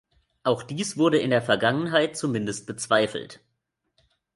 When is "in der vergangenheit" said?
1.19-2.17